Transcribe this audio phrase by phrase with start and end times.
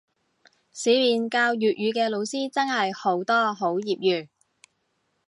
[0.73, 4.27] 市面教粵語嘅老師真係好多好業餘